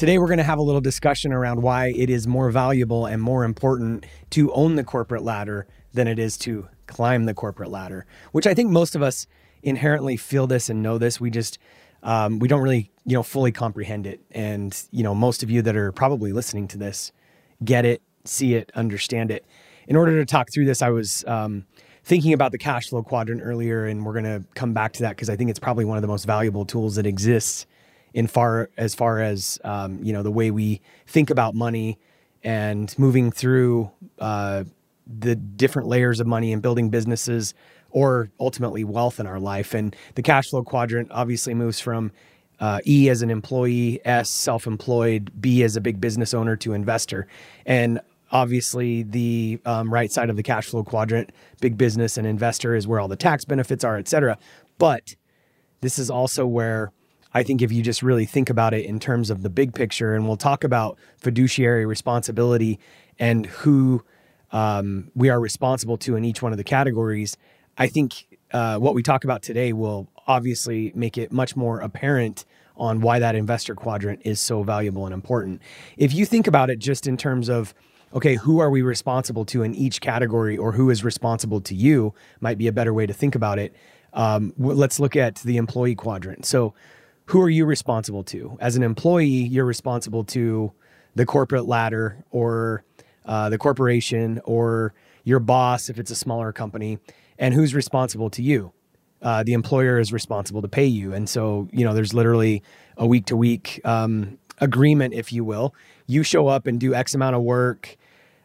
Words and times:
Today, 0.00 0.16
we're 0.16 0.28
going 0.28 0.38
to 0.38 0.44
have 0.44 0.56
a 0.56 0.62
little 0.62 0.80
discussion 0.80 1.30
around 1.30 1.60
why 1.60 1.88
it 1.94 2.08
is 2.08 2.26
more 2.26 2.50
valuable 2.50 3.04
and 3.04 3.20
more 3.20 3.44
important 3.44 4.06
to 4.30 4.50
own 4.54 4.76
the 4.76 4.82
corporate 4.82 5.22
ladder 5.22 5.66
than 5.92 6.08
it 6.08 6.18
is 6.18 6.38
to 6.38 6.68
climb 6.86 7.26
the 7.26 7.34
corporate 7.34 7.70
ladder, 7.70 8.06
which 8.32 8.46
I 8.46 8.54
think 8.54 8.70
most 8.70 8.96
of 8.96 9.02
us 9.02 9.26
inherently 9.62 10.16
feel 10.16 10.46
this 10.46 10.70
and 10.70 10.82
know 10.82 10.96
this. 10.96 11.20
We 11.20 11.28
just, 11.28 11.58
um, 12.02 12.38
we 12.38 12.48
don't 12.48 12.62
really, 12.62 12.90
you 13.04 13.12
know, 13.12 13.22
fully 13.22 13.52
comprehend 13.52 14.06
it. 14.06 14.22
And, 14.30 14.74
you 14.90 15.02
know, 15.02 15.14
most 15.14 15.42
of 15.42 15.50
you 15.50 15.60
that 15.60 15.76
are 15.76 15.92
probably 15.92 16.32
listening 16.32 16.66
to 16.68 16.78
this 16.78 17.12
get 17.62 17.84
it, 17.84 18.00
see 18.24 18.54
it, 18.54 18.72
understand 18.74 19.30
it. 19.30 19.44
In 19.86 19.96
order 19.96 20.18
to 20.18 20.24
talk 20.24 20.48
through 20.50 20.64
this, 20.64 20.80
I 20.80 20.88
was 20.88 21.26
um, 21.26 21.66
thinking 22.04 22.32
about 22.32 22.52
the 22.52 22.58
cash 22.58 22.88
flow 22.88 23.02
quadrant 23.02 23.42
earlier, 23.44 23.84
and 23.84 24.06
we're 24.06 24.14
going 24.14 24.24
to 24.24 24.48
come 24.54 24.72
back 24.72 24.94
to 24.94 25.02
that 25.02 25.10
because 25.10 25.28
I 25.28 25.36
think 25.36 25.50
it's 25.50 25.60
probably 25.60 25.84
one 25.84 25.98
of 25.98 26.02
the 26.02 26.08
most 26.08 26.24
valuable 26.24 26.64
tools 26.64 26.94
that 26.94 27.04
exists 27.04 27.66
in 28.14 28.26
far 28.26 28.70
as 28.76 28.94
far 28.94 29.20
as 29.20 29.58
um, 29.64 30.02
you 30.02 30.12
know 30.12 30.22
the 30.22 30.30
way 30.30 30.50
we 30.50 30.80
think 31.06 31.30
about 31.30 31.54
money 31.54 31.98
and 32.42 32.98
moving 32.98 33.30
through 33.30 33.90
uh, 34.18 34.64
the 35.06 35.34
different 35.34 35.88
layers 35.88 36.20
of 36.20 36.26
money 36.26 36.52
and 36.52 36.62
building 36.62 36.90
businesses 36.90 37.54
or 37.90 38.30
ultimately 38.38 38.84
wealth 38.84 39.18
in 39.20 39.26
our 39.26 39.40
life. 39.40 39.74
And 39.74 39.94
the 40.14 40.22
cash 40.22 40.50
flow 40.50 40.62
quadrant 40.62 41.10
obviously 41.10 41.54
moves 41.54 41.80
from 41.80 42.12
uh, 42.60 42.80
E 42.86 43.08
as 43.08 43.22
an 43.22 43.30
employee, 43.30 44.00
S 44.04 44.28
self 44.28 44.66
employed, 44.66 45.32
B 45.40 45.62
as 45.62 45.76
a 45.76 45.80
big 45.80 46.00
business 46.00 46.34
owner 46.34 46.56
to 46.56 46.72
investor. 46.72 47.26
And 47.66 48.00
obviously, 48.30 49.02
the 49.02 49.60
um, 49.64 49.92
right 49.92 50.12
side 50.12 50.30
of 50.30 50.36
the 50.36 50.42
cash 50.42 50.66
flow 50.66 50.84
quadrant, 50.84 51.32
big 51.60 51.78
business 51.78 52.16
and 52.16 52.26
investor, 52.26 52.74
is 52.74 52.86
where 52.86 53.00
all 53.00 53.08
the 53.08 53.16
tax 53.16 53.44
benefits 53.44 53.82
are, 53.82 53.96
et 53.96 54.08
cetera. 54.08 54.38
But 54.78 55.16
this 55.80 55.98
is 55.98 56.10
also 56.10 56.46
where 56.46 56.92
I 57.32 57.42
think 57.42 57.62
if 57.62 57.70
you 57.70 57.82
just 57.82 58.02
really 58.02 58.26
think 58.26 58.50
about 58.50 58.74
it 58.74 58.84
in 58.84 58.98
terms 58.98 59.30
of 59.30 59.42
the 59.42 59.50
big 59.50 59.74
picture, 59.74 60.14
and 60.14 60.26
we'll 60.26 60.36
talk 60.36 60.64
about 60.64 60.98
fiduciary 61.18 61.86
responsibility 61.86 62.78
and 63.18 63.46
who 63.46 64.02
um, 64.52 65.10
we 65.14 65.28
are 65.28 65.40
responsible 65.40 65.96
to 65.98 66.16
in 66.16 66.24
each 66.24 66.42
one 66.42 66.52
of 66.52 66.58
the 66.58 66.64
categories, 66.64 67.36
I 67.78 67.86
think 67.86 68.38
uh, 68.52 68.78
what 68.78 68.94
we 68.94 69.02
talk 69.02 69.24
about 69.24 69.42
today 69.42 69.72
will 69.72 70.08
obviously 70.26 70.92
make 70.94 71.16
it 71.16 71.32
much 71.32 71.56
more 71.56 71.80
apparent 71.80 72.44
on 72.76 73.00
why 73.00 73.18
that 73.18 73.34
investor 73.34 73.74
quadrant 73.74 74.20
is 74.24 74.40
so 74.40 74.62
valuable 74.62 75.04
and 75.04 75.14
important. 75.14 75.60
If 75.96 76.14
you 76.14 76.24
think 76.24 76.46
about 76.46 76.70
it 76.70 76.78
just 76.78 77.06
in 77.06 77.16
terms 77.16 77.48
of, 77.48 77.74
okay, 78.14 78.36
who 78.36 78.58
are 78.58 78.70
we 78.70 78.82
responsible 78.82 79.44
to 79.46 79.62
in 79.62 79.74
each 79.74 80.00
category 80.00 80.56
or 80.56 80.72
who 80.72 80.90
is 80.90 81.04
responsible 81.04 81.60
to 81.60 81.74
you, 81.74 82.14
might 82.40 82.58
be 82.58 82.66
a 82.66 82.72
better 82.72 82.92
way 82.92 83.06
to 83.06 83.12
think 83.12 83.34
about 83.34 83.58
it. 83.58 83.74
Um, 84.14 84.52
let's 84.58 84.98
look 84.98 85.14
at 85.14 85.36
the 85.36 85.58
employee 85.58 85.94
quadrant. 85.94 86.44
So, 86.44 86.74
who 87.30 87.40
are 87.40 87.48
you 87.48 87.64
responsible 87.64 88.24
to? 88.24 88.58
As 88.60 88.74
an 88.74 88.82
employee, 88.82 89.24
you're 89.24 89.64
responsible 89.64 90.24
to 90.24 90.72
the 91.14 91.24
corporate 91.24 91.64
ladder 91.64 92.24
or 92.32 92.82
uh, 93.24 93.48
the 93.48 93.56
corporation 93.56 94.40
or 94.44 94.94
your 95.22 95.38
boss 95.38 95.88
if 95.88 96.00
it's 96.00 96.10
a 96.10 96.16
smaller 96.16 96.52
company. 96.52 96.98
And 97.38 97.54
who's 97.54 97.72
responsible 97.72 98.30
to 98.30 98.42
you? 98.42 98.72
Uh, 99.22 99.44
the 99.44 99.52
employer 99.52 100.00
is 100.00 100.12
responsible 100.12 100.60
to 100.60 100.66
pay 100.66 100.86
you. 100.86 101.12
And 101.12 101.28
so, 101.28 101.68
you 101.70 101.84
know, 101.84 101.94
there's 101.94 102.12
literally 102.12 102.64
a 102.96 103.06
week 103.06 103.26
to 103.26 103.36
week 103.36 103.80
agreement, 103.84 105.14
if 105.14 105.32
you 105.32 105.44
will. 105.44 105.72
You 106.08 106.24
show 106.24 106.48
up 106.48 106.66
and 106.66 106.80
do 106.80 106.94
X 106.94 107.14
amount 107.14 107.36
of 107.36 107.42
work 107.42 107.96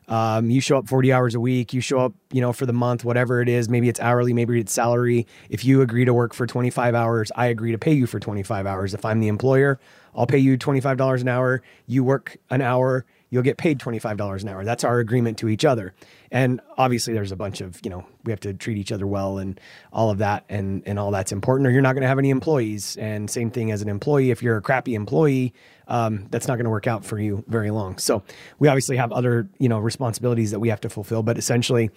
um, 0.07 0.49
you 0.49 0.61
show 0.61 0.77
up 0.77 0.87
40 0.87 1.11
hours 1.11 1.35
a 1.35 1.39
week, 1.39 1.73
you 1.73 1.81
show 1.81 1.99
up, 1.99 2.13
you 2.31 2.41
know, 2.41 2.53
for 2.53 2.65
the 2.65 2.73
month, 2.73 3.03
whatever 3.03 3.41
it 3.41 3.49
is, 3.49 3.69
maybe 3.69 3.89
it's 3.89 3.99
hourly, 3.99 4.33
maybe 4.33 4.59
it's 4.59 4.71
salary. 4.71 5.25
If 5.49 5.65
you 5.65 5.81
agree 5.81 6.05
to 6.05 6.13
work 6.13 6.33
for 6.33 6.45
25 6.45 6.93
hours, 6.95 7.31
I 7.35 7.47
agree 7.47 7.71
to 7.71 7.77
pay 7.77 7.93
you 7.93 8.07
for 8.07 8.19
25 8.19 8.65
hours. 8.65 8.93
If 8.93 9.05
I'm 9.05 9.19
the 9.19 9.27
employer, 9.27 9.79
I'll 10.15 10.27
pay 10.27 10.37
you 10.37 10.57
$25 10.57 11.21
an 11.21 11.27
hour. 11.27 11.61
You 11.87 12.03
work 12.03 12.37
an 12.49 12.61
hour, 12.61 13.05
you'll 13.29 13.43
get 13.43 13.57
paid 13.57 13.79
$25 13.79 14.41
an 14.41 14.49
hour. 14.49 14.63
That's 14.63 14.83
our 14.83 14.99
agreement 14.99 15.37
to 15.39 15.49
each 15.49 15.65
other. 15.65 15.93
And 16.31 16.61
obviously 16.77 17.13
there's 17.13 17.31
a 17.31 17.35
bunch 17.35 17.61
of, 17.61 17.79
you 17.83 17.89
know, 17.89 18.05
we 18.23 18.31
have 18.31 18.39
to 18.41 18.53
treat 18.53 18.77
each 18.77 18.91
other 18.91 19.07
well 19.07 19.37
and 19.37 19.59
all 19.91 20.09
of 20.09 20.19
that 20.19 20.45
and 20.49 20.83
and 20.85 20.99
all 20.99 21.11
that's 21.11 21.31
important 21.31 21.67
or 21.67 21.71
you're 21.71 21.81
not 21.81 21.93
going 21.93 22.01
to 22.01 22.07
have 22.07 22.19
any 22.19 22.29
employees. 22.29 22.97
And 22.97 23.29
same 23.29 23.51
thing 23.51 23.71
as 23.71 23.81
an 23.81 23.89
employee, 23.89 24.31
if 24.31 24.43
you're 24.43 24.57
a 24.57 24.61
crappy 24.61 24.95
employee, 24.95 25.53
um, 25.87 26.27
that's 26.29 26.47
not 26.47 26.55
going 26.55 26.65
to 26.65 26.71
work 26.71 26.87
out 26.87 27.03
for 27.05 27.19
you 27.19 27.43
very 27.47 27.71
long. 27.71 27.97
So 27.97 28.23
we 28.59 28.67
obviously 28.67 28.97
have 28.97 29.11
other, 29.11 29.49
you 29.59 29.69
know, 29.69 29.79
responsibilities 29.79 30.51
that 30.51 30.59
we 30.59 30.69
have 30.69 30.81
to 30.81 30.89
fulfill, 30.89 31.23
but 31.23 31.37
essentially 31.37 31.89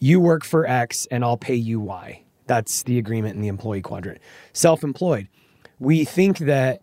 you 0.00 0.20
work 0.20 0.44
for 0.44 0.66
X 0.66 1.06
and 1.10 1.24
I'll 1.24 1.36
pay 1.36 1.54
you 1.54 1.80
Y. 1.80 2.22
That's 2.46 2.82
the 2.82 2.98
agreement 2.98 3.36
in 3.36 3.42
the 3.42 3.48
employee 3.48 3.80
quadrant. 3.80 4.20
Self-employed. 4.52 5.28
We 5.78 6.04
think 6.04 6.38
that 6.38 6.82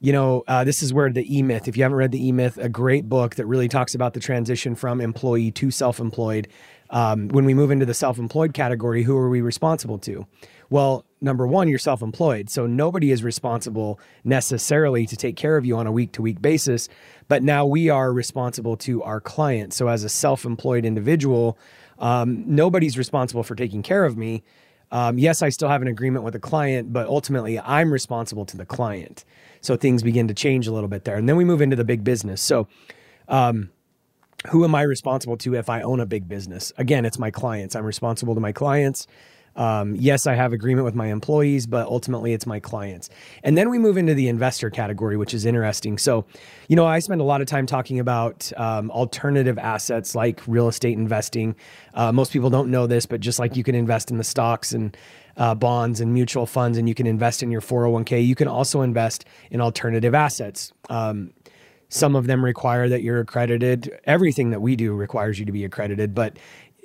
you 0.00 0.12
know, 0.12 0.44
uh, 0.46 0.64
this 0.64 0.82
is 0.82 0.92
where 0.92 1.10
the 1.10 1.36
E 1.36 1.42
Myth, 1.42 1.68
if 1.68 1.76
you 1.76 1.82
haven't 1.82 1.96
read 1.96 2.12
the 2.12 2.26
E 2.26 2.32
Myth, 2.32 2.58
a 2.58 2.68
great 2.68 3.08
book 3.08 3.36
that 3.36 3.46
really 3.46 3.68
talks 3.68 3.94
about 3.94 4.14
the 4.14 4.20
transition 4.20 4.74
from 4.74 5.00
employee 5.00 5.50
to 5.52 5.70
self 5.70 6.00
employed. 6.00 6.48
Um, 6.90 7.28
when 7.28 7.44
we 7.44 7.54
move 7.54 7.70
into 7.70 7.86
the 7.86 7.94
self 7.94 8.18
employed 8.18 8.54
category, 8.54 9.02
who 9.02 9.16
are 9.16 9.28
we 9.28 9.40
responsible 9.40 9.98
to? 10.00 10.26
Well, 10.68 11.04
number 11.20 11.46
one, 11.46 11.68
you're 11.68 11.78
self 11.78 12.02
employed. 12.02 12.50
So 12.50 12.66
nobody 12.66 13.10
is 13.10 13.24
responsible 13.24 13.98
necessarily 14.24 15.06
to 15.06 15.16
take 15.16 15.36
care 15.36 15.56
of 15.56 15.64
you 15.64 15.76
on 15.76 15.86
a 15.86 15.92
week 15.92 16.12
to 16.12 16.22
week 16.22 16.42
basis. 16.42 16.88
But 17.28 17.42
now 17.42 17.64
we 17.66 17.88
are 17.88 18.12
responsible 18.12 18.76
to 18.78 19.02
our 19.02 19.20
client. 19.20 19.72
So 19.72 19.88
as 19.88 20.04
a 20.04 20.08
self 20.08 20.44
employed 20.44 20.84
individual, 20.84 21.58
um, 21.98 22.44
nobody's 22.46 22.98
responsible 22.98 23.42
for 23.42 23.54
taking 23.54 23.82
care 23.82 24.04
of 24.04 24.16
me. 24.16 24.42
Um, 24.92 25.18
yes, 25.18 25.42
I 25.42 25.48
still 25.48 25.68
have 25.68 25.82
an 25.82 25.88
agreement 25.88 26.24
with 26.24 26.34
a 26.34 26.38
client, 26.38 26.92
but 26.92 27.08
ultimately 27.08 27.58
I'm 27.58 27.92
responsible 27.92 28.44
to 28.46 28.56
the 28.56 28.64
client. 28.64 29.24
So 29.66 29.76
things 29.76 30.02
begin 30.02 30.28
to 30.28 30.34
change 30.34 30.66
a 30.66 30.72
little 30.72 30.88
bit 30.88 31.04
there. 31.04 31.16
And 31.16 31.28
then 31.28 31.36
we 31.36 31.44
move 31.44 31.60
into 31.60 31.76
the 31.76 31.84
big 31.84 32.04
business. 32.04 32.40
So, 32.40 32.68
um, 33.28 33.70
who 34.50 34.64
am 34.64 34.74
I 34.76 34.82
responsible 34.82 35.36
to 35.38 35.56
if 35.56 35.68
I 35.68 35.82
own 35.82 35.98
a 35.98 36.06
big 36.06 36.28
business? 36.28 36.72
Again, 36.78 37.04
it's 37.04 37.18
my 37.18 37.32
clients. 37.32 37.74
I'm 37.74 37.84
responsible 37.84 38.34
to 38.34 38.40
my 38.40 38.52
clients. 38.52 39.08
Um, 39.56 39.96
yes, 39.96 40.26
I 40.26 40.34
have 40.34 40.52
agreement 40.52 40.84
with 40.84 40.94
my 40.94 41.06
employees, 41.06 41.66
but 41.66 41.86
ultimately 41.86 42.32
it's 42.34 42.46
my 42.46 42.60
clients. 42.60 43.08
And 43.42 43.56
then 43.56 43.70
we 43.70 43.78
move 43.78 43.96
into 43.96 44.14
the 44.14 44.28
investor 44.28 44.70
category, 44.70 45.16
which 45.16 45.32
is 45.32 45.46
interesting. 45.46 45.98
So, 45.98 46.26
you 46.68 46.76
know, 46.76 46.86
I 46.86 46.98
spend 46.98 47.20
a 47.20 47.24
lot 47.24 47.40
of 47.40 47.46
time 47.46 47.66
talking 47.66 47.98
about 47.98 48.52
um, 48.58 48.90
alternative 48.90 49.58
assets 49.58 50.14
like 50.14 50.42
real 50.46 50.68
estate 50.68 50.96
investing. 50.96 51.56
Uh, 51.94 52.12
most 52.12 52.32
people 52.32 52.50
don't 52.50 52.70
know 52.70 52.86
this, 52.86 53.06
but 53.06 53.20
just 53.20 53.38
like 53.38 53.56
you 53.56 53.64
can 53.64 53.74
invest 53.74 54.10
in 54.10 54.18
the 54.18 54.24
stocks 54.24 54.72
and 54.72 54.96
uh, 55.36 55.54
bonds 55.54 56.00
and 56.00 56.12
mutual 56.12 56.46
funds, 56.46 56.78
and 56.78 56.88
you 56.88 56.94
can 56.94 57.06
invest 57.06 57.42
in 57.42 57.50
your 57.50 57.60
401k, 57.60 58.26
you 58.26 58.34
can 58.34 58.48
also 58.48 58.82
invest 58.82 59.24
in 59.50 59.60
alternative 59.60 60.14
assets. 60.14 60.72
Um, 60.88 61.32
some 61.88 62.16
of 62.16 62.26
them 62.26 62.44
require 62.44 62.88
that 62.88 63.02
you're 63.02 63.20
accredited. 63.20 63.98
Everything 64.04 64.50
that 64.50 64.60
we 64.60 64.76
do 64.76 64.92
requires 64.94 65.38
you 65.38 65.44
to 65.44 65.52
be 65.52 65.64
accredited, 65.64 66.14
but 66.14 66.38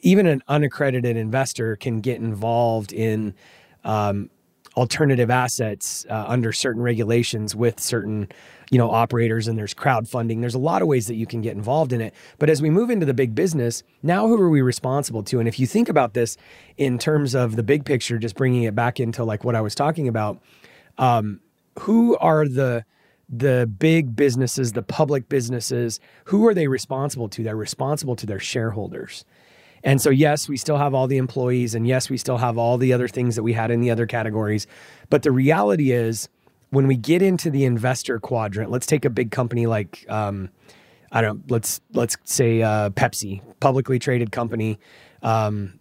even 0.04 0.26
an 0.26 0.44
unaccredited 0.48 1.18
investor 1.18 1.76
can 1.76 2.02
get 2.02 2.18
involved 2.18 2.92
in 2.92 3.34
um, 3.84 4.30
alternative 4.78 5.30
assets 5.30 6.06
uh, 6.10 6.26
under 6.28 6.54
certain 6.54 6.82
regulations 6.82 7.56
with 7.56 7.80
certain 7.80 8.28
you 8.70 8.78
know 8.78 8.90
operators 8.90 9.48
and 9.48 9.58
there's 9.58 9.74
crowdfunding. 9.74 10.40
There's 10.40 10.56
a 10.56 10.60
lot 10.60 10.82
of 10.82 10.88
ways 10.88 11.08
that 11.08 11.16
you 11.16 11.26
can 11.26 11.42
get 11.42 11.56
involved 11.56 11.92
in 11.92 12.00
it. 12.00 12.14
But 12.40 12.50
as 12.50 12.62
we 12.62 12.70
move 12.70 12.90
into 12.90 13.06
the 13.06 13.14
big 13.14 13.36
business 13.36 13.84
now 14.02 14.28
who 14.28 14.42
are 14.42 14.50
we 14.50 14.62
responsible 14.62 15.24
to? 15.24 15.40
And 15.40 15.48
if 15.48 15.60
you 15.60 15.68
think 15.68 15.90
about 15.90 16.14
this 16.14 16.38
in 16.78 16.98
terms 16.98 17.36
of 17.36 17.56
the 17.56 17.64
big 17.64 17.86
picture 17.86 18.18
just 18.18 18.36
bringing 18.36 18.64
it 18.64 18.74
back 18.74 19.00
into 19.00 19.24
like 19.24 19.44
what 19.44 19.56
i 19.56 19.62
was 19.62 19.76
talking 19.76 20.08
about 20.08 20.42
um, 20.98 21.42
who 21.80 22.18
are 22.18 22.48
the 22.48 22.86
the 23.28 23.70
big 23.80 24.16
businesses 24.16 24.74
the 24.74 24.84
public 24.84 25.30
businesses 25.30 26.00
who 26.26 26.46
are 26.48 26.54
they 26.54 26.68
responsible 26.68 27.30
to? 27.30 27.44
They're 27.44 27.56
responsible 27.56 28.16
to 28.18 28.26
their 28.26 28.40
shareholders 28.40 29.26
and 29.84 30.02
so, 30.02 30.10
yes, 30.10 30.48
we 30.48 30.58
still 30.58 30.78
have 30.78 30.94
all 30.94 31.08
the 31.08 31.18
employees, 31.18 31.76
and 31.76 31.88
yes, 31.88 32.10
we 32.10 32.18
still 32.18 32.38
have 32.38 32.58
all 32.58 32.78
the 32.78 32.94
other 32.94 33.08
things 33.08 33.36
that 33.36 33.44
we 33.44 33.54
had 33.54 33.72
in 33.72 33.82
the 33.82 33.90
other 33.90 34.06
categories. 34.06 34.68
But 35.10 35.24
the 35.24 35.32
reality 35.32 35.92
is, 35.92 36.30
when 36.70 36.88
we 36.88 36.96
get 36.96 37.22
into 37.22 37.50
the 37.50 37.66
investor 37.66 38.20
quadrant, 38.20 38.72
let's 38.72 38.86
take 38.86 39.06
a 39.06 39.10
big 39.10 39.32
company 39.32 39.66
like, 39.66 40.06
um, 40.08 40.50
I 41.12 41.22
don't 41.22 41.38
know, 41.38 41.44
let's 41.50 41.82
let's 41.94 42.18
say 42.24 42.62
uh, 42.62 42.92
Pepsi, 42.92 43.42
publicly 43.60 44.00
traded 44.00 44.32
company. 44.32 44.80
Um, 45.22 45.80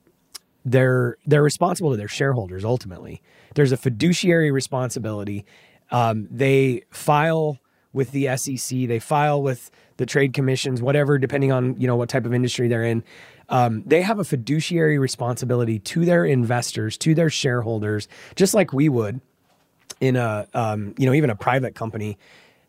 they're 0.64 1.16
they're 1.26 1.42
responsible 1.42 1.90
to 1.90 1.96
their 1.96 2.08
shareholders 2.08 2.64
ultimately. 2.64 3.22
There's 3.54 3.72
a 3.72 3.76
fiduciary 3.76 4.50
responsibility. 4.50 5.44
Um, 5.90 6.28
they 6.30 6.82
file 6.90 7.58
with 7.92 8.12
the 8.12 8.36
SEC, 8.36 8.86
they 8.86 8.98
file 8.98 9.42
with 9.42 9.70
the 9.96 10.06
trade 10.06 10.32
commissions, 10.32 10.80
whatever, 10.80 11.18
depending 11.18 11.52
on 11.52 11.78
you 11.80 11.86
know 11.86 11.96
what 11.96 12.08
type 12.08 12.24
of 12.24 12.32
industry 12.34 12.68
they're 12.68 12.84
in. 12.84 13.04
Um, 13.50 13.82
they 13.84 14.02
have 14.02 14.18
a 14.18 14.24
fiduciary 14.24 14.98
responsibility 14.98 15.78
to 15.80 16.04
their 16.04 16.24
investors, 16.24 16.96
to 16.98 17.14
their 17.14 17.30
shareholders, 17.30 18.08
just 18.36 18.54
like 18.54 18.72
we 18.72 18.88
would 18.88 19.20
in 20.00 20.16
a 20.16 20.46
um, 20.54 20.94
you 20.98 21.06
know 21.06 21.12
even 21.12 21.30
a 21.30 21.36
private 21.36 21.74
company 21.74 22.16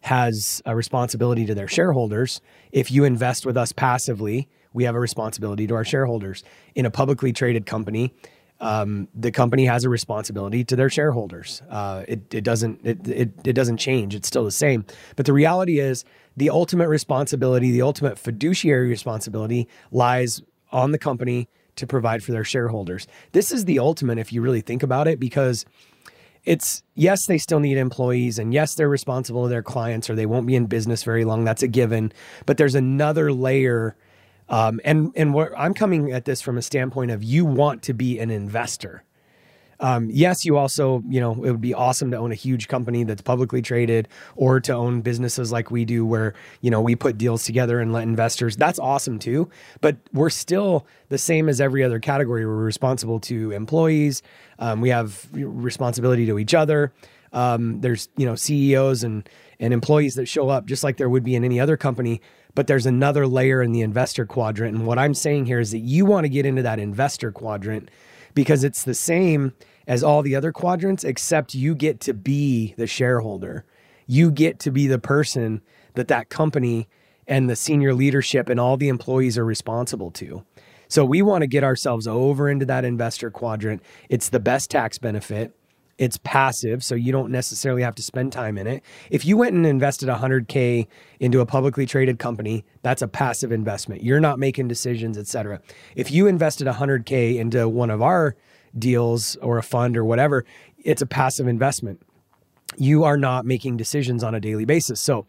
has 0.01 0.61
a 0.65 0.75
responsibility 0.75 1.45
to 1.45 1.55
their 1.55 1.67
shareholders. 1.67 2.41
If 2.71 2.91
you 2.91 3.03
invest 3.03 3.45
with 3.45 3.55
us 3.55 3.71
passively, 3.71 4.49
we 4.73 4.83
have 4.85 4.95
a 4.95 4.99
responsibility 4.99 5.67
to 5.67 5.75
our 5.75 5.85
shareholders. 5.85 6.43
In 6.75 6.85
a 6.85 6.91
publicly 6.91 7.31
traded 7.31 7.67
company, 7.67 8.13
um, 8.59 9.07
the 9.13 9.31
company 9.31 9.65
has 9.65 9.83
a 9.83 9.89
responsibility 9.89 10.63
to 10.63 10.75
their 10.75 10.89
shareholders. 10.89 11.61
Uh, 11.69 12.03
it, 12.07 12.33
it 12.33 12.43
doesn't 12.43 12.79
it, 12.83 13.07
it, 13.07 13.31
it 13.45 13.53
doesn't 13.53 13.77
change. 13.77 14.15
It's 14.15 14.27
still 14.27 14.43
the 14.43 14.51
same. 14.51 14.85
But 15.15 15.25
the 15.25 15.33
reality 15.33 15.79
is, 15.79 16.03
the 16.37 16.49
ultimate 16.49 16.87
responsibility, 16.87 17.71
the 17.71 17.81
ultimate 17.81 18.17
fiduciary 18.17 18.87
responsibility, 18.87 19.67
lies 19.91 20.41
on 20.71 20.91
the 20.91 20.99
company 20.99 21.47
to 21.75 21.87
provide 21.87 22.23
for 22.23 22.31
their 22.31 22.43
shareholders. 22.43 23.07
This 23.31 23.51
is 23.51 23.65
the 23.65 23.79
ultimate, 23.79 24.17
if 24.17 24.33
you 24.33 24.41
really 24.41 24.61
think 24.61 24.83
about 24.83 25.07
it, 25.07 25.19
because 25.19 25.65
it's 26.43 26.83
yes, 26.95 27.25
they 27.27 27.37
still 27.37 27.59
need 27.59 27.77
employees, 27.77 28.39
and 28.39 28.53
yes, 28.53 28.75
they're 28.75 28.89
responsible 28.89 29.43
to 29.43 29.49
their 29.49 29.63
clients, 29.63 30.09
or 30.09 30.15
they 30.15 30.25
won't 30.25 30.47
be 30.47 30.55
in 30.55 30.65
business 30.65 31.03
very 31.03 31.23
long. 31.23 31.43
That's 31.43 31.63
a 31.63 31.67
given. 31.67 32.11
But 32.45 32.57
there's 32.57 32.75
another 32.75 33.31
layer 33.31 33.95
um, 34.51 34.81
and 34.83 35.13
and 35.15 35.33
what 35.33 35.53
I'm 35.57 35.73
coming 35.73 36.11
at 36.11 36.25
this 36.25 36.41
from 36.41 36.57
a 36.57 36.61
standpoint 36.61 37.09
of 37.09 37.23
you 37.23 37.45
want 37.45 37.81
to 37.83 37.93
be 37.93 38.19
an 38.19 38.29
investor. 38.29 39.03
Um, 39.81 40.09
yes, 40.11 40.45
you 40.45 40.57
also, 40.57 41.03
you 41.09 41.19
know, 41.19 41.31
it 41.43 41.49
would 41.51 41.59
be 41.59 41.73
awesome 41.73 42.11
to 42.11 42.17
own 42.17 42.31
a 42.31 42.35
huge 42.35 42.67
company 42.67 43.03
that's 43.03 43.23
publicly 43.23 43.63
traded 43.63 44.07
or 44.35 44.59
to 44.61 44.73
own 44.73 45.01
businesses 45.01 45.51
like 45.51 45.71
we 45.71 45.85
do 45.85 46.05
where, 46.05 46.35
you 46.61 46.69
know, 46.69 46.79
we 46.79 46.95
put 46.95 47.17
deals 47.17 47.43
together 47.43 47.79
and 47.79 47.91
let 47.91 48.03
investors. 48.03 48.55
That's 48.55 48.77
awesome 48.77 49.17
too. 49.17 49.49
But 49.81 49.97
we're 50.13 50.29
still 50.29 50.85
the 51.09 51.17
same 51.17 51.49
as 51.49 51.59
every 51.59 51.83
other 51.83 51.99
category. 51.99 52.45
We're 52.45 52.53
responsible 52.53 53.19
to 53.21 53.51
employees. 53.51 54.21
Um, 54.59 54.81
we 54.81 54.89
have 54.89 55.27
responsibility 55.33 56.27
to 56.27 56.37
each 56.37 56.53
other. 56.53 56.93
Um, 57.33 57.81
there's, 57.81 58.07
you 58.17 58.25
know, 58.27 58.35
CEOs 58.35 59.03
and, 59.03 59.27
and 59.59 59.73
employees 59.73 60.13
that 60.15 60.27
show 60.27 60.49
up 60.49 60.67
just 60.67 60.83
like 60.83 60.97
there 60.97 61.09
would 61.09 61.23
be 61.23 61.35
in 61.35 61.43
any 61.43 61.59
other 61.59 61.75
company 61.75 62.21
but 62.53 62.67
there's 62.67 62.85
another 62.85 63.27
layer 63.27 63.61
in 63.61 63.71
the 63.71 63.79
investor 63.79 64.25
quadrant. 64.25 64.75
And 64.75 64.85
what 64.85 64.99
I'm 64.99 65.13
saying 65.13 65.45
here 65.45 65.61
is 65.61 65.71
that 65.71 65.79
you 65.79 66.05
want 66.05 66.25
to 66.25 66.29
get 66.29 66.45
into 66.45 66.61
that 66.63 66.79
investor 66.79 67.31
quadrant 67.31 67.89
because 68.33 68.63
it's 68.63 68.83
the 68.83 68.93
same 68.93 69.53
as 69.87 70.03
all 70.03 70.21
the 70.21 70.35
other 70.35 70.51
quadrants, 70.51 71.03
except 71.03 71.53
you 71.53 71.75
get 71.75 71.99
to 72.01 72.13
be 72.13 72.73
the 72.77 72.87
shareholder. 72.87 73.65
You 74.07 74.31
get 74.31 74.59
to 74.59 74.71
be 74.71 74.87
the 74.87 74.99
person 74.99 75.61
that 75.93 76.07
that 76.09 76.29
company 76.29 76.87
and 77.27 77.49
the 77.49 77.55
senior 77.55 77.93
leadership 77.93 78.49
and 78.49 78.59
all 78.59 78.77
the 78.77 78.89
employees 78.89 79.37
are 79.37 79.45
responsible 79.45 80.11
to. 80.11 80.43
So 80.87 81.05
we 81.05 81.21
want 81.21 81.41
to 81.41 81.47
get 81.47 81.63
ourselves 81.63 82.07
over 82.07 82.49
into 82.49 82.65
that 82.65 82.83
investor 82.83 83.31
quadrant. 83.31 83.81
It's 84.09 84.27
the 84.27 84.41
best 84.41 84.69
tax 84.69 84.97
benefit. 84.97 85.55
It's 85.97 86.17
passive, 86.17 86.83
so 86.83 86.95
you 86.95 87.11
don't 87.11 87.31
necessarily 87.31 87.83
have 87.83 87.95
to 87.95 88.01
spend 88.01 88.33
time 88.33 88.57
in 88.57 88.65
it. 88.65 88.83
If 89.11 89.23
you 89.23 89.37
went 89.37 89.55
and 89.55 89.67
invested 89.67 90.09
100k 90.09 90.87
into 91.19 91.41
a 91.41 91.45
publicly 91.45 91.85
traded 91.85 92.17
company, 92.17 92.65
that's 92.81 93.03
a 93.03 93.07
passive 93.07 93.51
investment. 93.51 94.03
You're 94.03 94.19
not 94.19 94.39
making 94.39 94.67
decisions, 94.67 95.17
etc. 95.17 95.61
If 95.95 96.11
you 96.11 96.25
invested 96.27 96.67
100k 96.67 97.37
into 97.37 97.69
one 97.69 97.91
of 97.91 98.01
our 98.01 98.35
deals 98.77 99.35
or 99.37 99.57
a 99.57 99.63
fund 99.63 99.97
or 99.97 100.05
whatever, 100.05 100.45
it's 100.83 101.01
a 101.01 101.05
passive 101.05 101.47
investment. 101.47 102.01
You 102.77 103.03
are 103.03 103.17
not 103.17 103.45
making 103.45 103.77
decisions 103.77 104.23
on 104.23 104.33
a 104.33 104.39
daily 104.39 104.65
basis. 104.65 104.99
So 104.99 105.25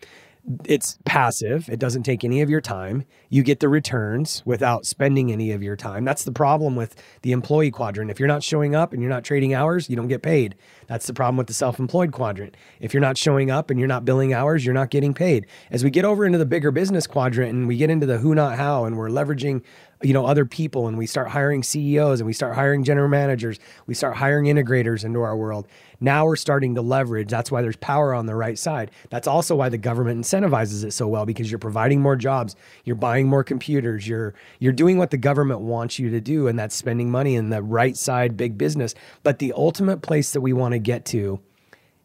it's 0.65 0.99
passive. 1.05 1.69
It 1.69 1.79
doesn't 1.79 2.03
take 2.03 2.25
any 2.25 2.41
of 2.41 2.51
your 2.51 2.61
time. 2.61 3.05
You 3.29 3.45
get 3.45 3.61
the 3.61 3.69
returns 3.69 4.43
without 4.45 4.87
spending 4.87 5.31
any 5.31 5.53
of 5.53 5.63
your 5.63 5.77
time. 5.77 6.05
That's 6.05 6.25
the 6.25 6.33
problem 6.33 6.75
with 6.75 6.97
the 7.23 7.31
employee 7.31 7.71
quadrant. 7.71 8.11
If 8.11 8.19
you're 8.19 8.27
not 8.27 8.43
showing 8.43 8.75
up 8.75 8.93
and 8.93 9.01
you're 9.01 9.11
not 9.11 9.23
trading 9.23 9.55
hours, 9.55 9.89
you 9.89 9.95
don't 9.95 10.09
get 10.09 10.23
paid. 10.23 10.57
That's 10.89 11.07
the 11.07 11.15
problem 11.15 11.37
with 11.37 11.47
the 11.47 11.55
self 11.55 11.79
employed 11.79 12.11
quadrant. 12.11 12.57
If 12.81 12.93
you're 12.93 13.01
not 13.01 13.17
showing 13.17 13.53
up 13.53 13.71
and 13.71 13.79
you're 13.79 13.89
not 13.89 14.05
billing 14.05 14.35
hours, 14.35 14.65
you're 14.65 14.75
not 14.75 14.91
getting 14.91 15.15
paid. 15.15 15.47
As 15.71 15.85
we 15.85 15.91
get 15.91 16.05
over 16.05 16.27
into 16.27 16.39
the 16.39 16.47
bigger 16.47 16.73
business 16.73 17.07
quadrant 17.07 17.53
and 17.53 17.69
we 17.69 17.77
get 17.77 17.91
into 17.91 18.07
the 18.07 18.19
who, 18.19 18.35
not 18.35 18.57
how, 18.57 18.85
and 18.85 18.97
we're 18.97 19.11
leveraging 19.11 19.63
you 20.03 20.13
know 20.13 20.27
other 20.27 20.45
people 20.45 20.89
and 20.89 20.99
we 20.99 21.07
start 21.07 21.29
hiring 21.29 21.63
CEOs 21.63 22.21
and 22.21 22.27
we 22.27 22.33
start 22.33 22.55
hiring 22.55 22.85
general 22.85 23.09
managers, 23.09 23.59
we 23.87 23.95
start 23.95 24.17
hiring 24.17 24.47
integrators 24.47 25.05
into 25.05 25.21
our 25.21 25.37
world. 25.37 25.67
Now 26.01 26.27
we're 26.27 26.37
starting 26.37 26.75
to 26.75 26.83
leverage. 26.83 27.31
That's 27.31 27.51
why 27.51 27.63
there's 27.63 27.77
power 27.77 28.13
on 28.13 28.27
the 28.27 28.35
right 28.35 28.59
side. 28.59 28.91
That's 29.11 29.29
also 29.29 29.55
why 29.55 29.69
the 29.69 29.79
government 29.79 30.25
incentivizes 30.25 30.85
it 30.85 30.93
so 30.93 31.07
well 31.07 31.25
because 31.25 31.51
you're 31.51 31.59
providing 31.59 32.01
more 32.01 32.17
jobs, 32.17 32.57
you're 32.85 32.97
buying 32.97 33.29
more 33.29 33.45
computers, 33.45 34.07
you're 34.07 34.35
you're 34.59 34.73
doing 34.73 34.99
what 34.99 35.11
the 35.11 35.17
government 35.17 35.61
wants 35.61 35.99
you 35.99 36.11
to 36.11 36.21
do 36.21 36.49
and 36.49 36.59
that's 36.59 36.75
spending 36.75 37.11
money 37.11 37.37
in 37.37 37.51
the 37.51 37.63
right 37.63 37.97
side 37.97 38.37
big 38.37 38.59
business. 38.59 38.95
But 39.23 39.39
the 39.39 39.53
ultimate 39.57 40.03
place 40.03 40.33
that 40.33 40.41
we 40.41 40.53
want 40.53 40.73
to 40.73 40.79
get 40.79 41.05
to 41.07 41.41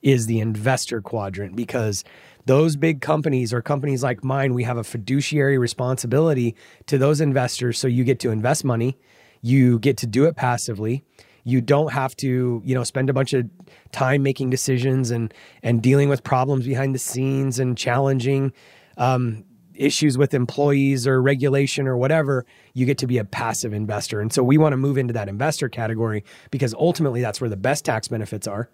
is 0.08 0.26
the 0.26 0.40
investor 0.40 1.02
quadrant 1.02 1.54
because 1.54 2.06
those 2.46 2.78
big 2.78 3.02
companies 3.02 3.54
or 3.54 3.62
companies 3.62 4.04
like 4.04 4.24
mine, 4.24 4.54
we 4.54 4.64
have 4.64 4.78
a 4.78 4.84
fiduciary 4.84 5.58
responsibility 5.58 6.56
to 6.86 6.98
those 6.98 7.20
investors. 7.20 7.78
So 7.78 7.90
you 7.90 8.06
get 8.06 8.18
to 8.22 8.32
invest 8.32 8.64
money, 8.64 8.98
you 9.42 9.80
get 9.80 9.98
to 9.98 10.08
do 10.08 10.24
it 10.24 10.38
passively. 10.38 11.04
You 11.44 11.60
don't 11.60 11.92
have 11.92 12.16
to 12.18 12.62
you 12.64 12.74
know 12.74 12.86
spend 12.86 13.10
a 13.10 13.14
bunch 13.14 13.34
of 13.34 13.50
time 13.92 14.24
making 14.24 14.50
decisions 14.50 15.12
and 15.12 15.34
and 15.62 15.84
dealing 15.84 16.08
with 16.08 16.24
problems 16.24 16.66
behind 16.66 16.96
the 16.96 17.00
scenes 17.00 17.60
and 17.60 17.78
challenging 17.78 18.54
um, 18.96 19.44
issues 19.74 20.18
with 20.18 20.34
employees 20.34 21.06
or 21.06 21.22
regulation 21.22 21.86
or 21.86 21.98
whatever. 21.98 22.46
You 22.74 22.86
get 22.86 22.98
to 23.00 23.08
be 23.08 23.18
a 23.18 23.26
passive 23.26 23.74
investor. 23.74 24.22
And 24.22 24.32
so 24.32 24.42
we 24.42 24.58
want 24.58 24.72
to 24.72 24.78
move 24.78 24.98
into 24.98 25.14
that 25.14 25.28
investor 25.28 25.68
category 25.68 26.24
because 26.50 26.74
ultimately 26.74 27.20
that's 27.20 27.42
where 27.42 27.50
the 27.50 27.58
best 27.58 27.84
tax 27.84 28.08
benefits 28.08 28.48
are 28.48 28.70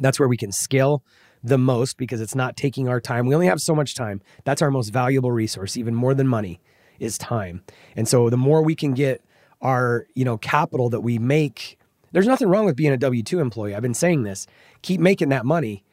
that's 0.00 0.18
where 0.18 0.28
we 0.28 0.36
can 0.36 0.52
scale 0.52 1.02
the 1.42 1.58
most 1.58 1.96
because 1.96 2.20
it's 2.20 2.34
not 2.34 2.56
taking 2.56 2.88
our 2.88 3.00
time. 3.00 3.26
We 3.26 3.34
only 3.34 3.46
have 3.46 3.60
so 3.60 3.74
much 3.74 3.94
time. 3.94 4.20
That's 4.44 4.62
our 4.62 4.70
most 4.70 4.90
valuable 4.90 5.32
resource. 5.32 5.76
Even 5.76 5.94
more 5.94 6.14
than 6.14 6.26
money 6.26 6.60
is 6.98 7.18
time. 7.18 7.62
And 7.94 8.08
so 8.08 8.30
the 8.30 8.36
more 8.36 8.62
we 8.62 8.74
can 8.74 8.94
get 8.94 9.22
our 9.62 10.06
you 10.14 10.24
know 10.24 10.36
capital 10.38 10.90
that 10.90 11.00
we 11.00 11.18
make 11.18 11.78
there's 12.12 12.26
nothing 12.26 12.48
wrong 12.48 12.64
with 12.64 12.76
being 12.76 12.92
a 12.92 12.96
W 12.96 13.22
2 13.22 13.40
employee. 13.40 13.74
I've 13.74 13.82
been 13.82 13.94
saying 13.94 14.22
this. 14.22 14.46
Keep 14.82 15.00
making 15.00 15.28
that 15.30 15.44
money 15.44 15.84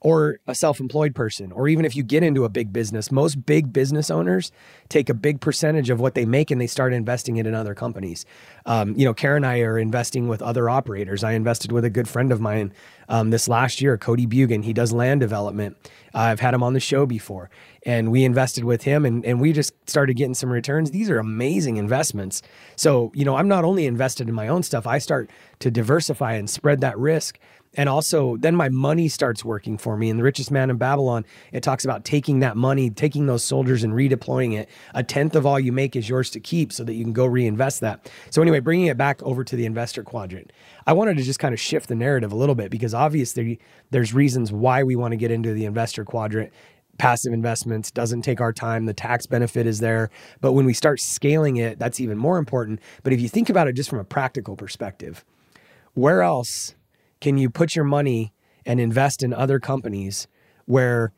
or 0.00 0.38
a 0.46 0.54
self 0.54 0.78
employed 0.78 1.14
person, 1.14 1.50
or 1.52 1.68
even 1.68 1.84
if 1.84 1.96
you 1.96 2.02
get 2.02 2.22
into 2.22 2.44
a 2.44 2.48
big 2.48 2.72
business, 2.72 3.10
most 3.10 3.46
big 3.46 3.72
business 3.72 4.10
owners 4.10 4.52
take 4.88 5.08
a 5.08 5.14
big 5.14 5.40
percentage 5.40 5.90
of 5.90 6.00
what 6.00 6.14
they 6.14 6.24
make 6.24 6.50
and 6.50 6.60
they 6.60 6.66
start 6.66 6.92
investing 6.92 7.38
it 7.38 7.46
in 7.46 7.54
other 7.54 7.74
companies. 7.74 8.26
Um, 8.66 8.94
you 8.96 9.04
know, 9.04 9.14
Karen 9.14 9.42
and 9.42 9.46
I 9.46 9.60
are 9.60 9.78
investing 9.78 10.28
with 10.28 10.42
other 10.42 10.68
operators. 10.68 11.24
I 11.24 11.32
invested 11.32 11.72
with 11.72 11.84
a 11.84 11.90
good 11.90 12.08
friend 12.08 12.30
of 12.30 12.40
mine 12.40 12.72
um, 13.08 13.30
this 13.30 13.48
last 13.48 13.80
year, 13.80 13.96
Cody 13.96 14.26
Bugan. 14.26 14.64
He 14.64 14.72
does 14.72 14.92
land 14.92 15.20
development. 15.20 15.76
Uh, 16.14 16.18
I've 16.18 16.40
had 16.40 16.54
him 16.54 16.62
on 16.62 16.72
the 16.72 16.80
show 16.80 17.06
before, 17.06 17.50
and 17.84 18.10
we 18.10 18.24
invested 18.24 18.64
with 18.64 18.82
him 18.82 19.04
and, 19.04 19.24
and 19.24 19.40
we 19.40 19.52
just 19.52 19.72
started 19.88 20.16
getting 20.16 20.34
some 20.34 20.52
returns. 20.52 20.90
These 20.90 21.10
are 21.10 21.18
amazing 21.18 21.78
investments. 21.78 22.42
So, 22.76 23.12
you 23.14 23.24
know, 23.24 23.36
I'm 23.36 23.48
not 23.48 23.64
only 23.64 23.86
invested 23.86 24.28
in 24.28 24.34
my 24.34 24.48
own 24.48 24.62
stuff, 24.62 24.86
I 24.86 24.98
start 24.98 25.30
to 25.60 25.70
diversify 25.70 26.34
and 26.34 26.48
spread 26.48 26.80
that 26.82 26.98
risk 26.98 27.38
and 27.76 27.88
also, 27.88 28.36
then 28.38 28.56
my 28.56 28.70
money 28.70 29.08
starts 29.08 29.44
working 29.44 29.76
for 29.76 29.96
me. 29.96 30.08
In 30.08 30.16
The 30.16 30.22
Richest 30.22 30.50
Man 30.50 30.70
in 30.70 30.78
Babylon, 30.78 31.26
it 31.52 31.62
talks 31.62 31.84
about 31.84 32.04
taking 32.04 32.40
that 32.40 32.56
money, 32.56 32.88
taking 32.88 33.26
those 33.26 33.44
soldiers 33.44 33.84
and 33.84 33.92
redeploying 33.92 34.58
it. 34.58 34.68
A 34.94 35.02
tenth 35.02 35.36
of 35.36 35.44
all 35.44 35.60
you 35.60 35.72
make 35.72 35.94
is 35.94 36.08
yours 36.08 36.30
to 36.30 36.40
keep 36.40 36.72
so 36.72 36.84
that 36.84 36.94
you 36.94 37.04
can 37.04 37.12
go 37.12 37.26
reinvest 37.26 37.80
that. 37.82 38.10
So, 38.30 38.40
anyway, 38.40 38.60
bringing 38.60 38.86
it 38.86 38.96
back 38.96 39.22
over 39.22 39.44
to 39.44 39.56
the 39.56 39.66
investor 39.66 40.02
quadrant, 40.02 40.52
I 40.86 40.94
wanted 40.94 41.18
to 41.18 41.22
just 41.22 41.38
kind 41.38 41.52
of 41.52 41.60
shift 41.60 41.88
the 41.88 41.94
narrative 41.94 42.32
a 42.32 42.36
little 42.36 42.54
bit 42.54 42.70
because 42.70 42.94
obviously 42.94 43.60
there's 43.90 44.14
reasons 44.14 44.52
why 44.52 44.82
we 44.82 44.96
want 44.96 45.12
to 45.12 45.16
get 45.16 45.30
into 45.30 45.52
the 45.52 45.66
investor 45.66 46.04
quadrant 46.04 46.52
passive 46.98 47.34
investments 47.34 47.90
doesn't 47.90 48.22
take 48.22 48.40
our 48.40 48.54
time 48.54 48.86
the 48.86 48.94
tax 48.94 49.26
benefit 49.26 49.66
is 49.66 49.80
there 49.80 50.08
but 50.40 50.52
when 50.52 50.64
we 50.64 50.72
start 50.72 50.98
scaling 50.98 51.58
it 51.58 51.78
that's 51.78 52.00
even 52.00 52.16
more 52.16 52.38
important 52.38 52.80
but 53.02 53.12
if 53.12 53.20
you 53.20 53.28
think 53.28 53.50
about 53.50 53.68
it 53.68 53.74
just 53.74 53.90
from 53.90 53.98
a 53.98 54.04
practical 54.04 54.56
perspective 54.56 55.22
where 55.92 56.22
else 56.22 56.74
can 57.26 57.38
you 57.38 57.50
put 57.50 57.74
your 57.74 57.84
money 57.84 58.32
and 58.64 58.78
invest 58.78 59.20
in 59.20 59.34
other 59.34 59.58
companies 59.58 60.28
where 60.66 61.12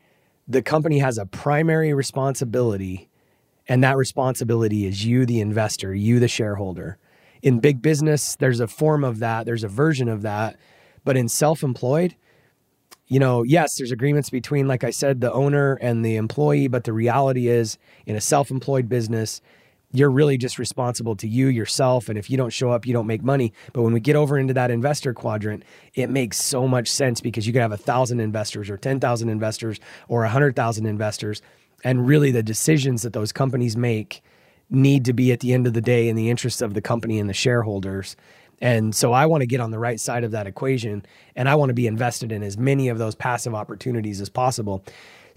the 0.47 0.63
company 0.63 0.97
has 0.97 1.19
a 1.19 1.25
primary 1.27 1.93
responsibility 1.93 3.07
and 3.67 3.83
that 3.83 3.95
responsibility 3.95 4.87
is 4.87 5.05
you 5.05 5.23
the 5.27 5.39
investor 5.39 5.93
you 5.93 6.19
the 6.19 6.27
shareholder? 6.27 6.97
In 7.43 7.59
big 7.59 7.83
business 7.83 8.35
there's 8.35 8.59
a 8.59 8.67
form 8.67 9.03
of 9.03 9.19
that 9.19 9.45
there's 9.45 9.63
a 9.63 9.67
version 9.67 10.09
of 10.09 10.23
that. 10.23 10.57
But 11.05 11.15
in 11.15 11.29
self-employed 11.29 12.15
you 13.05 13.19
know 13.19 13.43
yes 13.43 13.77
there's 13.77 13.91
agreements 13.91 14.31
between 14.31 14.67
like 14.67 14.83
i 14.83 14.91
said 14.91 15.19
the 15.19 15.31
owner 15.31 15.73
and 15.75 16.05
the 16.05 16.15
employee 16.15 16.67
but 16.67 16.83
the 16.83 16.93
reality 16.93 17.47
is 17.47 17.77
in 18.05 18.15
a 18.15 18.21
self-employed 18.21 18.87
business 18.87 19.41
you're 19.91 20.11
really 20.11 20.37
just 20.37 20.59
responsible 20.59 21.15
to 21.15 21.27
you 21.27 21.47
yourself 21.47 22.09
and 22.09 22.17
if 22.17 22.29
you 22.29 22.37
don't 22.37 22.51
show 22.51 22.71
up 22.71 22.85
you 22.85 22.93
don't 22.93 23.07
make 23.07 23.23
money. 23.23 23.53
But 23.73 23.81
when 23.81 23.93
we 23.93 23.99
get 23.99 24.15
over 24.15 24.37
into 24.37 24.53
that 24.53 24.71
investor 24.71 25.13
quadrant 25.13 25.63
it 25.95 26.09
makes 26.09 26.37
so 26.37 26.67
much 26.67 26.89
sense 26.89 27.21
because 27.21 27.47
you 27.47 27.53
can 27.53 27.61
have 27.61 27.71
a 27.71 27.77
thousand 27.77 28.19
investors 28.19 28.69
or 28.69 28.77
10,000 28.77 29.29
investors 29.29 29.79
or 30.07 30.23
a 30.23 30.29
hundred 30.29 30.55
thousand 30.55 30.85
investors. 30.85 31.41
And 31.83 32.07
really 32.07 32.31
the 32.31 32.43
decisions 32.43 33.03
that 33.03 33.13
those 33.13 33.31
companies 33.31 33.77
make 33.77 34.21
need 34.69 35.05
to 35.05 35.13
be 35.13 35.31
at 35.31 35.39
the 35.39 35.53
end 35.53 35.65
of 35.65 35.73
the 35.73 35.81
day 35.81 36.07
in 36.09 36.15
the 36.15 36.29
interest 36.29 36.61
of 36.61 36.73
the 36.73 36.81
company 36.81 37.19
and 37.19 37.29
the 37.29 37.33
shareholders. 37.33 38.15
And 38.61 38.93
so 38.93 39.13
I 39.13 39.25
want 39.25 39.41
to 39.41 39.47
get 39.47 39.61
on 39.61 39.71
the 39.71 39.79
right 39.79 39.99
side 39.99 40.23
of 40.23 40.31
that 40.31 40.45
equation 40.45 41.05
and 41.35 41.49
I 41.49 41.55
want 41.55 41.69
to 41.69 41.73
be 41.73 41.87
invested 41.87 42.31
in 42.31 42.43
as 42.43 42.57
many 42.57 42.89
of 42.89 42.97
those 42.97 43.15
passive 43.15 43.55
opportunities 43.55 44.21
as 44.21 44.29
possible. 44.29 44.83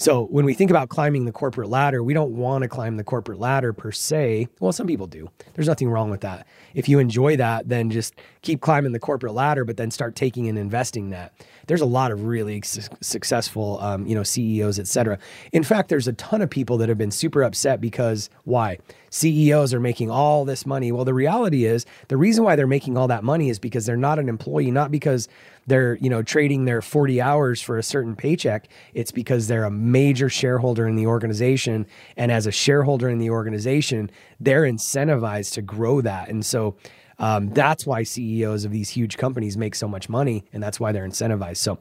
So 0.02 0.24
when 0.24 0.44
we 0.44 0.52
think 0.52 0.68
about 0.68 0.88
climbing 0.88 1.26
the 1.26 1.30
corporate 1.30 1.68
ladder, 1.68 2.02
we 2.02 2.12
don't 2.12 2.32
want 2.32 2.62
to 2.62 2.68
climb 2.68 2.96
the 2.96 3.04
corporate 3.04 3.38
ladder 3.38 3.72
per 3.72 3.92
se. 3.92 4.48
Well, 4.58 4.72
some 4.72 4.88
people 4.88 5.06
do. 5.06 5.30
There's 5.54 5.68
nothing 5.68 5.88
wrong 5.88 6.10
with 6.10 6.22
that. 6.22 6.44
If 6.74 6.88
you 6.88 6.98
enjoy 6.98 7.36
that, 7.36 7.68
then 7.68 7.88
just 7.88 8.16
keep 8.40 8.60
climbing 8.60 8.90
the 8.90 8.98
corporate 8.98 9.32
ladder, 9.32 9.64
but 9.64 9.76
then 9.76 9.92
start 9.92 10.16
taking 10.16 10.48
and 10.48 10.58
investing 10.58 11.10
that. 11.10 11.32
There's 11.68 11.82
a 11.82 11.86
lot 11.86 12.10
of 12.10 12.24
really 12.24 12.60
su- 12.62 12.82
successful, 13.00 13.78
um, 13.80 14.04
you 14.04 14.16
know, 14.16 14.24
CEOs, 14.24 14.80
et 14.80 14.88
cetera. 14.88 15.20
In 15.52 15.62
fact, 15.62 15.88
there's 15.88 16.08
a 16.08 16.14
ton 16.14 16.42
of 16.42 16.50
people 16.50 16.78
that 16.78 16.88
have 16.88 16.98
been 16.98 17.12
super 17.12 17.44
upset 17.44 17.80
because 17.80 18.28
why? 18.42 18.78
CEOs 19.10 19.72
are 19.72 19.78
making 19.78 20.10
all 20.10 20.44
this 20.44 20.66
money. 20.66 20.90
Well, 20.90 21.04
the 21.04 21.14
reality 21.14 21.64
is 21.64 21.86
the 22.08 22.16
reason 22.16 22.42
why 22.42 22.56
they're 22.56 22.66
making 22.66 22.96
all 22.96 23.06
that 23.06 23.22
money 23.22 23.50
is 23.50 23.60
because 23.60 23.86
they're 23.86 23.96
not 23.96 24.18
an 24.18 24.28
employee, 24.28 24.72
not 24.72 24.90
because 24.90 25.28
they're 25.66 25.96
you 25.96 26.10
know 26.10 26.22
trading 26.22 26.64
their 26.64 26.82
40 26.82 27.20
hours 27.20 27.60
for 27.60 27.78
a 27.78 27.82
certain 27.82 28.16
paycheck 28.16 28.68
it's 28.94 29.12
because 29.12 29.48
they're 29.48 29.64
a 29.64 29.70
major 29.70 30.28
shareholder 30.28 30.88
in 30.88 30.96
the 30.96 31.06
organization. 31.06 31.86
And 32.16 32.32
as 32.32 32.46
a 32.46 32.52
shareholder 32.52 33.08
in 33.08 33.18
the 33.18 33.30
organization 33.30 34.10
they're 34.40 34.62
incentivized 34.62 35.52
to 35.54 35.62
grow 35.62 36.00
that. 36.00 36.28
And 36.28 36.44
so 36.44 36.76
um, 37.18 37.50
that's 37.50 37.86
why 37.86 38.02
ceos 38.02 38.64
of 38.64 38.72
these 38.72 38.90
huge 38.90 39.16
companies 39.16 39.56
make 39.56 39.74
so 39.74 39.86
much 39.86 40.08
money 40.08 40.44
and 40.52 40.62
that's 40.62 40.80
why 40.80 40.92
they're 40.92 41.06
incentivized. 41.06 41.58
So 41.58 41.78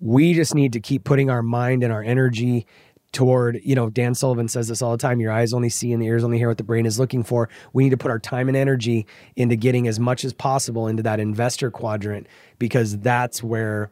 we 0.00 0.34
just 0.34 0.54
need 0.54 0.72
to 0.72 0.80
keep 0.80 1.04
putting 1.04 1.30
our 1.30 1.42
mind 1.42 1.84
and 1.84 1.92
our 1.92 2.02
energy 2.02 2.66
toward, 3.12 3.60
you 3.62 3.74
know, 3.74 3.90
Dan 3.90 4.14
Sullivan 4.14 4.48
says 4.48 4.68
this 4.68 4.80
all 4.80 4.92
the 4.92 4.98
time 4.98 5.20
your 5.20 5.32
eyes 5.32 5.52
only 5.52 5.68
see 5.68 5.92
and 5.92 6.02
the 6.02 6.06
ears 6.06 6.24
only 6.24 6.38
hear 6.38 6.48
what 6.48 6.56
the 6.56 6.64
brain 6.64 6.86
is 6.86 6.98
looking 6.98 7.22
for. 7.22 7.48
We 7.72 7.84
need 7.84 7.90
to 7.90 7.96
put 7.96 8.10
our 8.10 8.18
time 8.18 8.48
and 8.48 8.56
energy 8.56 9.06
into 9.36 9.54
getting 9.54 9.86
as 9.86 10.00
much 10.00 10.24
as 10.24 10.32
possible 10.32 10.88
into 10.88 11.02
that 11.02 11.20
investor 11.20 11.70
quadrant 11.70 12.26
because 12.58 12.98
that's 12.98 13.42
where 13.42 13.90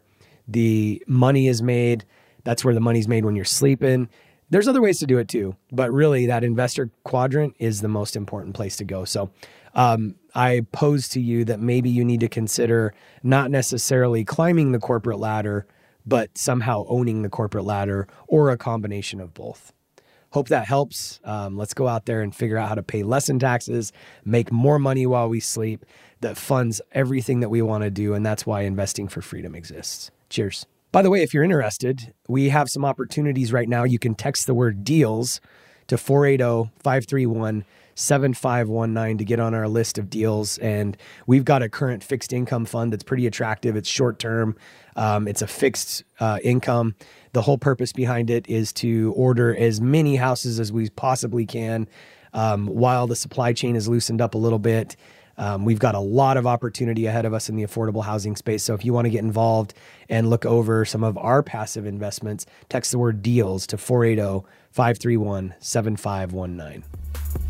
the 0.49 1.03
money 1.07 1.49
is 1.49 1.63
made. 1.63 2.05
That's 2.45 2.65
where 2.65 2.75
the 2.75 2.81
money's 2.81 3.09
made 3.09 3.25
when 3.25 3.37
you're 3.37 3.45
sleeping. 3.45 4.09
There's 4.49 4.67
other 4.67 4.81
ways 4.81 4.99
to 4.99 5.07
do 5.07 5.19
it 5.19 5.29
too, 5.29 5.55
but 5.71 5.93
really 5.93 6.27
that 6.27 6.43
investor 6.43 6.91
quadrant 7.05 7.55
is 7.59 7.83
the 7.83 7.89
most 7.89 8.17
important 8.17 8.55
place 8.55 8.77
to 8.79 8.85
go. 8.85 9.05
So, 9.05 9.31
um, 9.75 10.17
I 10.35 10.67
pose 10.73 11.09
to 11.11 11.21
you 11.21 11.45
that 11.45 11.61
maybe 11.61 11.91
you 11.91 12.05
need 12.05 12.21
to 12.21 12.29
consider 12.29 12.93
not 13.23 13.51
necessarily 13.53 14.25
climbing 14.25 14.73
the 14.73 14.81
corporate 14.81 15.21
ladder 15.21 15.67
but 16.07 16.37
somehow 16.37 16.85
owning 16.89 17.23
the 17.23 17.29
corporate 17.29 17.65
ladder 17.65 18.07
or 18.27 18.51
a 18.51 18.57
combination 18.57 19.21
of 19.21 19.35
both. 19.35 19.73
Hope 20.33 20.49
that 20.49 20.67
helps. 20.67 21.19
Um, 21.25 21.57
let's 21.57 21.75
go 21.75 21.89
out 21.89 22.07
there 22.07 22.23
and 22.23 22.35
figure 22.35 22.57
out 22.57 22.69
how 22.69 22.77
to 22.77 22.83
pay 22.83 23.03
less 23.03 23.29
in 23.29 23.41
taxes, 23.41 23.93
make 24.25 24.53
more 24.53 24.79
money 24.79 25.05
while 25.05 25.29
we 25.29 25.41
sleep 25.41 25.85
that 26.21 26.37
funds 26.37 26.81
everything 26.93 27.41
that 27.41 27.49
we 27.49 27.63
want 27.63 27.83
to 27.83 27.91
do. 27.91 28.15
And 28.15 28.25
that's 28.25 28.47
why 28.47 28.63
investing 28.63 29.09
for 29.09 29.23
freedom 29.23 29.55
exists. 29.55 30.11
Cheers. 30.29 30.67
By 30.93 31.03
the 31.03 31.11
way, 31.11 31.23
if 31.23 31.35
you're 31.35 31.45
interested, 31.45 32.13
we 32.29 32.49
have 32.51 32.69
some 32.69 32.85
opportunities 32.85 33.53
right 33.53 33.69
now. 33.69 33.85
You 33.85 33.99
can 33.99 34.15
text 34.15 34.47
the 34.47 34.55
word 34.55 34.85
deals 34.85 35.41
to 35.89 35.99
480 35.99 36.71
531 36.79 37.65
7519 38.01 39.19
to 39.19 39.25
get 39.25 39.39
on 39.39 39.55
our 39.55 39.69
list 39.69 39.99
of 39.99 40.09
deals. 40.09 40.59
And 40.59 40.97
we've 41.27 41.45
got 41.45 41.63
a 41.63 41.69
current 41.69 42.03
fixed 42.03 42.33
income 42.33 42.65
fund 42.65 42.93
that's 42.93 43.05
pretty 43.05 43.27
attractive. 43.27 43.77
It's 43.77 43.89
short 43.89 44.19
term, 44.19 44.57
um, 44.97 45.29
it's 45.29 45.43
a 45.43 45.47
fixed 45.47 46.05
uh, 46.19 46.39
income. 46.43 46.95
The 47.33 47.43
whole 47.43 47.59
purpose 47.59 47.93
behind 47.93 48.31
it 48.31 48.49
is 48.49 48.73
to 48.75 49.13
order 49.17 49.55
as 49.55 49.81
many 49.81 50.17
houses 50.17 50.59
as 50.59 50.73
we 50.73 50.89
possibly 50.91 51.47
can 51.47 51.89
um, 52.33 52.67
while 52.67 53.07
the 53.07 53.17
supply 53.17 53.53
chain 53.53 53.77
is 53.77 53.89
loosened 53.89 54.21
up 54.21 54.35
a 54.35 54.39
little 54.39 54.59
bit. 54.59 54.97
Um, 55.39 55.65
we've 55.65 55.79
got 55.79 55.95
a 55.95 56.01
lot 56.01 56.37
of 56.37 56.47
opportunity 56.47 57.07
ahead 57.07 57.25
of 57.25 57.33
us 57.33 57.49
in 57.49 57.57
the 57.57 57.63
affordable 57.63 58.05
housing 58.05 58.37
space. 58.37 58.63
So 58.63 58.75
if 58.75 58.85
you 58.85 58.93
want 58.93 59.07
to 59.07 59.11
get 59.11 59.25
involved 59.25 59.73
and 60.09 60.29
look 60.29 60.45
over 60.45 60.85
some 60.85 61.03
of 61.03 61.17
our 61.17 61.43
passive 61.43 61.87
investments, 61.87 62.45
text 62.69 62.91
the 62.93 62.99
word 62.99 63.23
deals 63.23 63.67
to 63.69 63.79
480 63.79 64.47
531 64.71 65.55
7519. 65.59 67.50